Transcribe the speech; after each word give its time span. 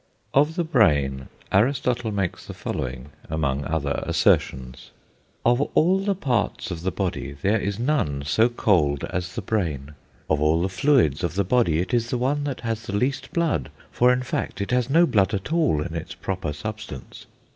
Of 0.33 0.55
the 0.55 0.63
brain 0.63 1.27
Aristotle 1.51 2.11
makes 2.11 2.47
the 2.47 2.55
following 2.55 3.09
among 3.29 3.63
other 3.65 4.03
assertions: 4.07 4.89
"Of 5.45 5.61
all 5.75 6.15
parts 6.15 6.71
of 6.71 6.81
the 6.81 6.89
body 6.89 7.33
there 7.39 7.59
is 7.59 7.77
none 7.77 8.23
so 8.25 8.49
cold 8.49 9.03
as 9.11 9.35
the 9.35 9.43
brain.... 9.43 9.93
Of 10.27 10.41
all 10.41 10.63
the 10.63 10.69
fluids 10.69 11.23
of 11.23 11.35
the 11.35 11.43
body 11.43 11.77
it 11.77 11.93
is 11.93 12.09
the 12.09 12.17
one 12.17 12.45
that 12.45 12.61
has 12.61 12.87
the 12.87 12.95
least 12.95 13.31
blood, 13.31 13.69
for, 13.91 14.11
in 14.11 14.23
fact, 14.23 14.59
it 14.59 14.71
has 14.71 14.89
no 14.89 15.05
blood 15.05 15.35
at 15.35 15.53
all 15.53 15.83
in 15.83 15.93
its 15.93 16.15
proper 16.15 16.51
substance.... 16.51 17.27